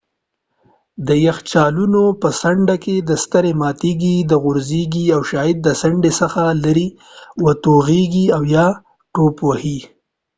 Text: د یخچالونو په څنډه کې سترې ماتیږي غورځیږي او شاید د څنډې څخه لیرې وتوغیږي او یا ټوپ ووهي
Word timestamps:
د 1.07 1.09
یخچالونو 1.27 2.03
په 2.21 2.29
څنډه 2.39 2.75
کې 2.83 2.95
سترې 3.23 3.51
ماتیږي 3.61 4.15
غورځیږي 4.43 5.05
او 5.15 5.21
شاید 5.31 5.57
د 5.61 5.67
څنډې 5.81 6.11
څخه 6.19 6.41
لیرې 6.63 6.87
وتوغیږي 7.43 8.25
او 8.35 8.41
یا 8.55 8.67
ټوپ 9.13 9.35
ووهي 9.43 9.79